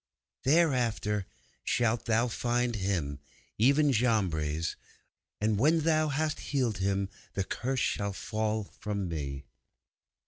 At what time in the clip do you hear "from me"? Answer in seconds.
8.63-9.45